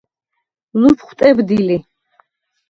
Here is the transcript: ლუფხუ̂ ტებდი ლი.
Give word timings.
ლუფხუ̂ 0.79 1.13
ტებდი 1.17 1.57
ლი. 1.67 1.77